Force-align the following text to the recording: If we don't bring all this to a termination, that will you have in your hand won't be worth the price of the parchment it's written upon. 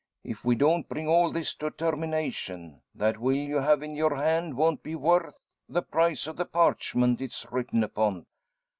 If 0.23 0.43
we 0.43 0.55
don't 0.55 0.89
bring 0.89 1.07
all 1.07 1.29
this 1.29 1.53
to 1.57 1.67
a 1.67 1.71
termination, 1.71 2.81
that 2.95 3.19
will 3.19 3.35
you 3.35 3.57
have 3.57 3.83
in 3.83 3.93
your 3.93 4.15
hand 4.15 4.57
won't 4.57 4.81
be 4.81 4.95
worth 4.95 5.37
the 5.69 5.83
price 5.83 6.25
of 6.25 6.37
the 6.37 6.45
parchment 6.47 7.21
it's 7.21 7.45
written 7.51 7.83
upon. 7.83 8.25